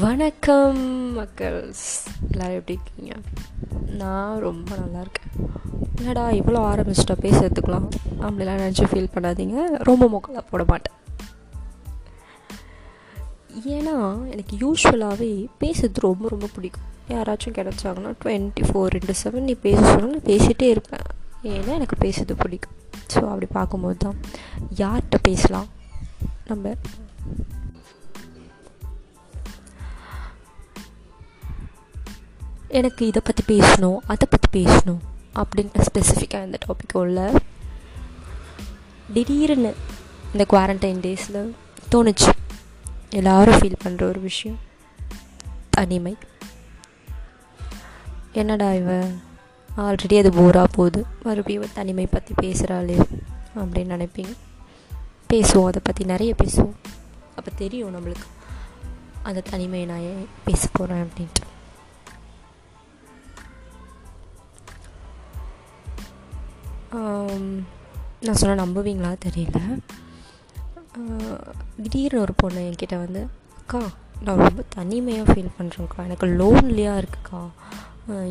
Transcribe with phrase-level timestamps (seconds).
[0.00, 0.78] வணக்கம்
[1.18, 1.86] மக்கள்ஸ்
[2.30, 3.14] எல்லோரும் எப்படி இருக்கீங்க?
[3.86, 5.50] நான் ரொம்ப நல்லா இருக்கேன்.
[5.96, 7.88] என்னடா இவ்வளோ ஆரம்பிச்சிட்டா பேசுறதுக்கலாம்?
[8.20, 9.64] அப்படிலாம் நினச்சி ஃபீல் பண்ணாதீங்க.
[9.82, 10.94] ரொம்ப மொக்கலாக போட மாட்டேன்.
[13.68, 16.82] ஏன்னா எனக்கு யூஸ்வலாகவே பேசுறது ரொம்ப ரொம்ப பிடிக்கும்.
[17.08, 21.06] யாராச்சும் கிடச்சாங்கன்னா டுவெண்ட்டி ஃபோர் இன்ட்டு செவன் நீ பேச சொன்னால் பேசிகிட்டே இருப்பேன்.
[21.42, 22.72] ஏன்னா எனக்கு பேசுறது பிடிக்கும்.
[23.12, 24.16] ஸோ அப்படி பார்க்கும்போது தான்
[24.76, 25.66] யார்கிட்ட பேசலாம்?
[26.46, 26.74] நம்ம
[32.68, 34.98] எனக்கு இதை பற்றி பேசணும் அதை பற்றி பேசணும்
[35.34, 37.32] அப்படின்ட்டு ஸ்பெசிஃபிக்காக இந்த டாப்பிக்கும் இல்லை
[39.12, 39.74] திடீர்னு
[40.32, 41.52] இந்த குவாரண்டைன் டேஸில்
[41.90, 42.32] தோணுச்சு.
[43.10, 44.58] எல்லாரும் ஃபீல் பண்ணுற ஒரு விஷயம்
[45.70, 46.16] தனிமை.
[48.32, 49.20] என்னடா இவன்
[49.76, 51.04] ஆல்ரெடி அது போராக போகுது.
[51.22, 52.98] மறுபடியும் தனிமை பற்றி பேசுகிறாளே
[53.56, 54.34] அப்படின்னு நினைப்பீங்க.
[55.32, 56.76] பேசுவோம் அதை பற்றி நிறைய பேசுவோம்.
[57.36, 58.26] அப்போ தெரியும் நம்மளுக்கு
[59.22, 61.47] அந்த தனிமையை நான் ஏன் பேச போகிறேன் அப்படின்ட்டு.
[68.20, 69.78] நான் சொன்ன நம்புவீங்களா தெரியல.
[71.82, 73.26] திடீர்னு ஒரு பொண்ணு என்கிட்ட வந்து
[73.58, 73.82] அக்கா
[74.24, 77.48] நான் ரொம்ப தனிமையாக ஃபீல் பண்ணுறேன்க்கா எனக்கு லோன்லியாக இருக்குக்கா.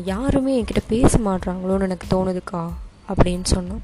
[0.04, 2.70] யாருமே என்கிட்ட பேச மாட்றாங்களோன்னு எனக்கு தோணுதுக்கா.
[3.08, 3.82] அப்படின்னு சொன்னான்.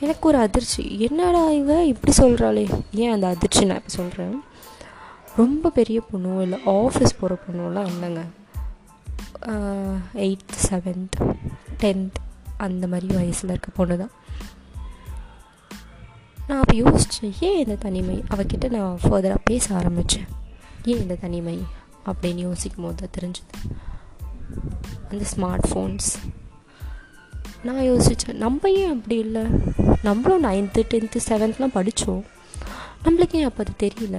[0.00, 1.00] எனக்கு ஒரு அதிர்ச்சி.
[1.00, 1.84] என்னடா இவ?
[1.84, 4.42] இப்படி சொல்கிறாளே ஏன் அந்த அதிர்ச்சி நான் இப்போ சொல்கிறேன்
[5.36, 8.20] ரொம்ப பெரிய பொண்ணோ இல்லை ஆஃபீஸ் போகிற பொண்ணுலாம் இல்லைங்க.
[10.14, 11.36] எயித் செவன்த்
[11.80, 12.14] டென்த்
[12.56, 14.10] அந்த மாதிரி வயசில் இருக்க பொண்ணு தான்
[16.50, 18.24] நான் அப்போ யோசித்தேன் ஏன் இந்த தனிமை?
[18.30, 20.26] அவகிட்ட நான் ஃபர்தராக பேச ஆரம்பித்தேன்
[20.84, 21.58] ஏன் இந்த தனிமை?
[22.06, 23.56] அப்படின்னு யோசிக்கும் போது தான் தெரிஞ்சுது.
[25.10, 26.08] அந்த ஸ்மார்ட் ஃபோன்ஸ்
[27.62, 29.42] நான் யோசித்தேன் நம்ம ஏன் அப்படி இல்லை?
[30.02, 32.24] நம்மளும் நைன்த்து டென்த்து செவன்த்லாம் படித்தோம்
[33.04, 34.18] நம்மளுக்கு ஏன் அப்போ அது தெரியல?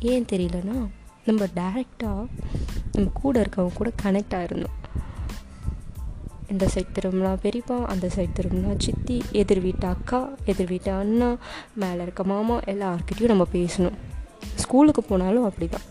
[0.00, 0.76] ஏன் தெரியலனா
[1.24, 2.26] நம்ம டேரெக்டாக
[2.92, 4.76] நம்ம கூட இருக்கவங்க கூட கனெக்ட் ஆகிருந்தோம்
[6.52, 11.28] இந்த சைட் திரும்பினா பெரியப்பா அந்த சைட் திரும்பினா சித்தி எதிர் வீட்டு அக்கா எதிர் வீட்டு அண்ணா
[11.82, 13.96] மேலே இருக்க மாமா எல்லாருக்கிட்டையும் நம்ம பேசணும்.
[14.62, 15.86] ஸ்கூலுக்கு போனாலும் அப்படி தான்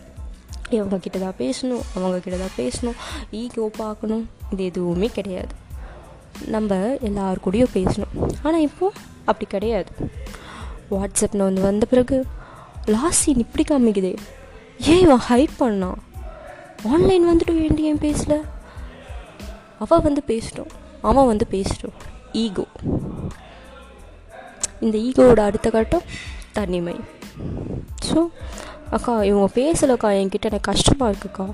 [0.76, 2.98] இவங்கக்கிட்ட தான் பேசணும் அவங்கக்கிட்ட தான் பேசணும்
[3.30, 5.54] ஈகோ பார்க்கணும் இது எதுவுமே கிடையாது.
[6.54, 6.76] நம்ம
[7.08, 8.12] எல்லாருக்கூடையும் பேசணும்.
[8.42, 9.90] ஆனால் இப்போது அப்படி கிடையாது.
[10.90, 12.18] வாட்ஸ்அப்பில் வந்து வந்த பிறகு
[12.94, 14.14] லாஸ்ட் சீன் இப்படி காமிக்குதே.
[14.92, 15.98] ஏன் இவன் ஹைட் பண்ணான்
[16.92, 18.38] ஆன்லைன் வந்துட்டு வேண்டி ஏன் பேசலை?
[19.84, 20.72] அவள் வந்து பேசிட்டோம்
[21.08, 21.96] அவன் வந்து பேசிட்டோம்.
[22.42, 22.64] ஈகோ
[24.84, 26.06] இந்த ஈகோவோட அடுத்த கட்டம்
[26.56, 26.96] தனிமை.
[28.08, 28.18] ஸோ
[28.96, 31.46] அக்கா இவங்க பேசலக்கா என்கிட்ட எனக்கு கஷ்டமாக இருக்குக்கா.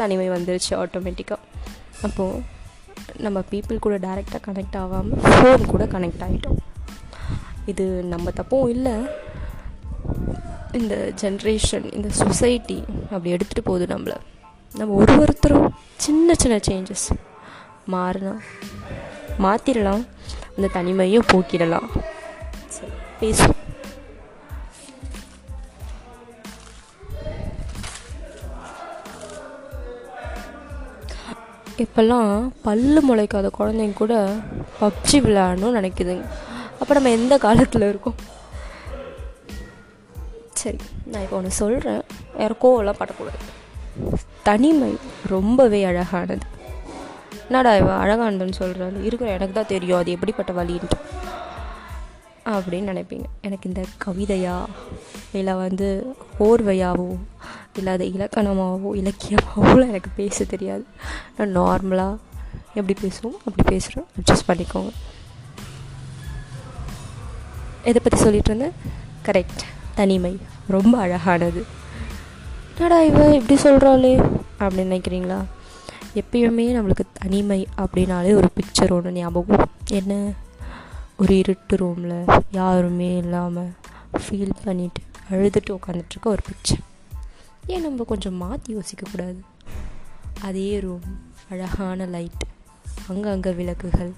[0.00, 1.40] தனிமை வந்துருச்சு ஆட்டோமேட்டிக்காக
[2.06, 2.42] அப்போது
[3.24, 6.60] நம்ம பீப்புள் கூட டைரெக்டாக கனெக்ட் ஆகாமல் ஃபோன் கூட கனெக்ட் ஆகிட்டோம்
[7.72, 8.94] இது நம்ம தப்பும் இல்லை.
[10.78, 12.78] இந்த ஜென்ரேஷன் இந்த சொசைட்டி
[13.12, 14.16] அப்படி எடுத்துகிட்டு போகுது நம்மளை.
[14.80, 15.68] நம்ம ஒரு ஒருத்தரும்
[16.04, 17.06] சின்ன சின்ன சேஞ்சஸ்
[17.90, 18.38] மாறினா.
[19.38, 20.06] மாற்றிடலாம்
[20.56, 21.88] அந்த தனிமையும் போக்கிடலாம்.
[22.66, 23.60] சரி பேசுவோம்.
[31.76, 34.34] இப்போல்லாம் பல்லு முளைக்காத குழந்தைங்க கூட
[34.80, 36.24] பப்ஜி விளையாடணும்னு நினைக்குதுங்க.
[36.80, 38.14] அப்போ நம்ம எந்த காலத்தில் இருக்கோம்?
[40.52, 42.02] சரி நான் இப்போ ஒன்று சொல்கிறேன்
[42.38, 43.38] யாரும் கோவெல்லாம் படக்கூடாது.
[44.42, 46.51] தனிமை ரொம்பவே அழகானது.
[47.42, 49.98] என்னடா இவன் அழகானதுன்னு சொல்கிறாள் இருக்கிற எனக்கு தான் தெரியும்.
[49.98, 50.98] அது எப்படிப்பட்ட வழின்ட்டு.
[52.46, 53.24] அப்படின்னு நினைப்பீங்க.
[53.40, 54.64] எனக்கு இந்த கவிதையா
[55.32, 57.18] இல்லை வந்து ஓர்வையாவோ
[57.74, 60.84] இல்லை அது இலக்கணமாகவோ இலக்கியமாகவோ எனக்கு பேச தெரியாது.
[61.36, 62.16] நான் நார்மலாக
[62.74, 64.90] எப்படி பேசுவோம் அப்படி பேசுகிறோம் அட்ஜஸ்ட் பண்ணிக்கோங்க.
[67.84, 68.72] எதை பற்றி சொல்லிட்டு இருந்தேன்?
[69.24, 69.62] கரெக்ட்
[69.94, 70.38] தனிமை.
[70.68, 71.64] ரொம்ப அழகானது.
[72.76, 75.44] என்னடா இவ இப்படி சொல்கிறாளே அப்படின்னு நினைக்கிறீங்களா?
[76.14, 80.12] எப்பயுமே நம்மளுக்கு தனிமை அப்படின்னாலே ஒரு பிக்சர் ஒன்று ஞாபகம் என்ன?
[81.16, 82.16] ஒரு இருட்டு ரூமில்
[82.50, 83.70] யாருமே இல்லாமல்
[84.18, 86.82] ஃபீல் பண்ணிவிட்டு அழுதுட்டு உட்காந்துட்ருக்க ஒரு பிக்சர்
[87.66, 89.40] ஏன் நம்ம கொஞ்சம் மாற்றி யோசிக்கக்கூடாது
[90.40, 91.06] அதே ரூம்
[91.48, 92.44] அழகான லைட்
[93.08, 94.12] அங்கங்கே விளக்குகள்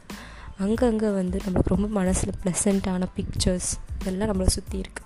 [0.59, 3.71] அங்கங்கே வந்து நம்மளுக்கு ரொம்ப மனசில் ப்ளசண்ட்டான பிக்சர்ஸ்
[4.01, 5.03] இதெல்லாம் நம்மளை சுற்றி இருக்குது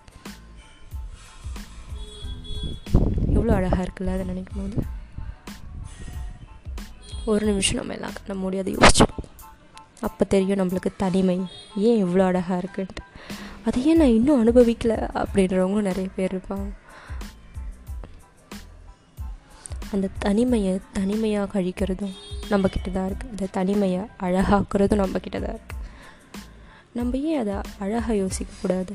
[3.35, 4.79] எவ்வளோ அழகாக இருக்குல்ல அதை நினைக்கும் போது?
[7.33, 9.17] ஒரு நிமிஷம் நம்ம எல்லாம் நம்ம முடியாது யோசிச்சோம்
[10.01, 11.39] அப்போ தெரியும் நம்மளுக்கு தனிமை
[11.77, 13.05] ஏன் இவ்வளோ அழகாக இருக்குன்ட்டு.
[13.65, 14.93] அதை ஏன் நான் இன்னும் அனுபவிக்கல
[15.23, 16.69] அப்படின்றவங்களும் நிறைய பேர் இருப்பாங்க.
[19.93, 22.15] அந்த தனிமையை தனிமையாக கழிக்கிறதும்
[22.51, 25.77] நம்மக்கிட்ட தான் இருக்குது அந்த தனிமையை அழகாக்குறதும் நம்மக்கிட்ட தான் இருக்குது
[26.93, 28.95] நம்ம ஏன் அதை அழகாக யோசிக்கக்கூடாது?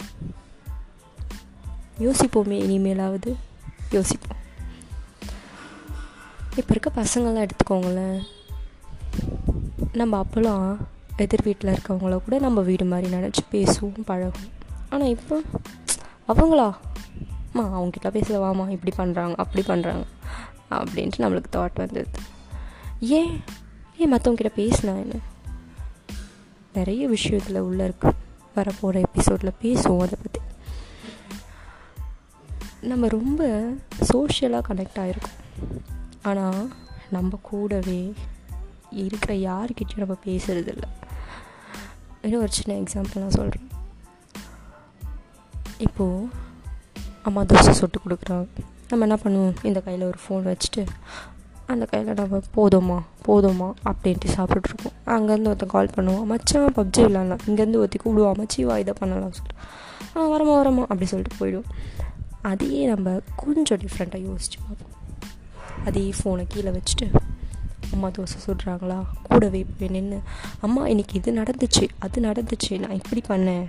[2.00, 3.32] யோசிப்போமே இனிமேலாவது.
[3.92, 4.38] யோசிப்போம்.
[6.56, 8.22] இப்போ இருக்க பசங்கள்லாம் எடுத்துக்கோங்களேன்.
[9.94, 10.78] நம்ம அப்போல்லாம்
[11.16, 14.50] எதிர் வீட்டில் இருக்கவங்கள கூட நம்ம வீடு மாதிரி நினச்சி பேசுவோம் பழகும்
[14.90, 15.42] ஆனால் இப்போ
[16.28, 16.74] அவங்களா?
[17.54, 20.04] அம்மா அவங்ககிட்ட பேசல வாமா இப்படி பண்ணுறாங்க அப்படி பண்ணுறாங்க
[20.72, 22.08] அப்படின்ட்டு நம்மளுக்கு தாட் வந்தது.
[23.00, 23.42] ஏன்?
[23.98, 25.16] ஏன் மற்றவங்ககிட்ட பேசினா என்ன?
[26.74, 28.14] நிறைய விஷயத்தில் உள்ளே இருக்கு.
[28.56, 30.40] வரப்போகிற எபிசோடில் பேசுவோம் அதை பற்றி
[32.82, 33.64] நம்ம ரொம்ப
[34.14, 35.42] சோஷியலாக கனெக்ட் ஆகிருக்கோம்
[36.24, 36.72] ஆனால்
[37.12, 38.14] நம்ம கூடவே
[38.92, 40.82] இருக்கிற யாருக்கிட்டையும் நம்ம பேசுகிறதில்ல
[42.22, 43.68] இன்னும் ஒரு சின்ன எக்ஸாம்பிள் நான் சொல்கிறேன்
[45.78, 46.28] இப்போது
[47.24, 48.48] அம்மா தோசை சுட்டு கொடுக்குறாங்க.
[48.90, 49.66] நம்ம என்ன பண்ணுவோம்?
[49.66, 50.86] இந்த கையில் ஒரு ஃபோன் வச்சுட்டு
[51.68, 57.76] அந்த கையில் நம்ம போதுமா போதுமா அப்படின்ட்டு சாப்பிட்ருக்கோம் அங்கேருந்து ஒருத்தன் கால் பண்ணுவோம் மச்சான் பப்ஜி விளாட்லாம் இங்கேருந்து
[57.76, 59.32] ஒருத்தி கூடுவோம் மச்சி வா இதை பண்ணலாம்.
[59.32, 59.64] சொல்லிட்டு
[60.16, 61.70] ஆ வரமா வரமா அப்படி சொல்லிட்டு போயிடுவோம்.
[62.42, 64.93] அதையே நம்ம கொஞ்சம் டிஃப்ரெண்ட்டாக யோசிச்சு பார்ப்போம்.
[65.86, 67.08] அதே ஃபோனை கீழே வச்சுட்டு
[67.94, 68.98] அம்மா தோசை சுடுறாங்களா?
[69.24, 70.20] கூடவே போய் நின்று
[70.62, 73.66] அம்மா இன்றைக்கி இது நடந்துச்சு அது நடந்துச்சு நான் இப்படி பண்ணேன்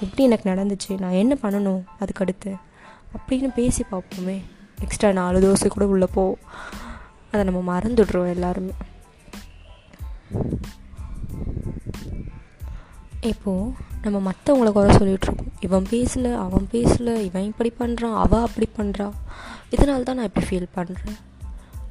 [0.00, 2.52] இப்படி எனக்கு நடந்துச்சு நான் என்ன பண்ணணும் அதுக்கடுத்து?
[3.16, 4.36] அப்படின்னு பேசி பார்ப்போமே.
[4.80, 6.36] எக்ஸ்ட்ரா நாலு தோசை கூட உள்ளே போ
[7.30, 8.74] அதை நம்ம மறந்துடுறோம் எல்லாருமே.
[13.20, 13.72] இப்போது
[14.02, 19.06] நம்ம மற்றவங்கள குறை சொல்லிகிட்ருக்கோம் இவன் பேசலை அவன் பேசலை இவன் இப்படி பண்ணுறான் அவள் அப்படி பண்ணுறா
[19.70, 21.16] இதனால தான் நான் இப்படி ஃபீல் பண்ணுறேன்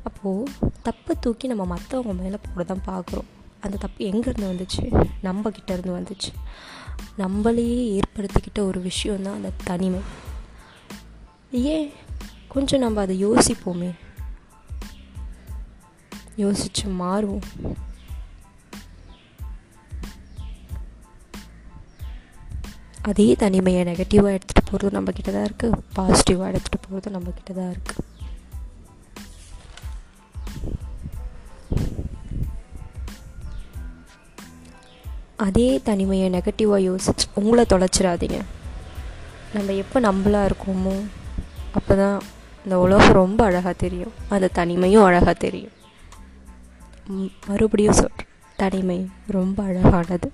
[0.08, 0.52] அப்போது
[0.82, 3.28] தப்பை தூக்கி நம்ம மற்றவங்க மேலே போட தான் பார்க்குறோம்
[3.60, 5.10] அந்த தப்பு எங்கேருந்து வந்துச்சு?
[5.24, 6.32] நம்மக்கிட்டேருந்து வந்துச்சு.
[7.18, 10.00] நம்மளையே ஏற்படுத்திக்கிட்ட ஒரு விஷயம் தான் அந்த தனிமை.
[11.52, 11.92] ஏன்?
[12.48, 13.92] கொஞ்சம் நம்ம அதை யோசிப்போமே.
[16.36, 17.42] யோசித்து மாறுவோம்.
[23.02, 28.07] அதே தனிமையை நெகட்டிவாக எடுத்துகிட்டு போகிறதும் நம்மக்கிட்ட தான் இருக்குது பாசிட்டிவாக எடுத்துகிட்டு போகிறதும் நம்மக்கிட்ட தான் இருக்குது
[35.38, 38.42] அதே தனிமையை நெகட்டிவாக யோசிச்சு உங்களை தொலைச்சிடாதீங்க.
[39.54, 40.96] நம்ம எப்போ நம்மளாக இருக்கோமோ
[41.74, 42.22] அப்போ தான்
[42.64, 44.12] இந்த உலகம் ரொம்ப அழகாக தெரியும்.
[44.30, 45.72] அந்த தனிமையும் அழகாக தெரியும்.
[47.48, 48.26] மறுபடியும் சொல்கிறேன்
[48.56, 50.32] தனிமை ரொம்ப அழகானது.